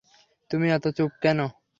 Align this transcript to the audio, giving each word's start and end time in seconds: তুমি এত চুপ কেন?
তুমি 0.51 0.67
এত 0.71 0.85
চুপ 0.97 1.11
কেন? 1.23 1.39